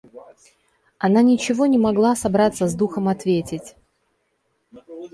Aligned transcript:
Она 0.97 1.21
ничего 1.21 1.67
не 1.67 1.77
могла 1.77 2.15
собраться 2.15 2.67
с 2.67 2.73
духом 2.73 3.07
ответить. 3.07 3.75